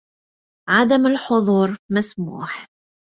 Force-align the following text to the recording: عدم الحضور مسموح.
عدم 0.69 1.05
الحضور 1.07 1.77
مسموح. 1.91 2.65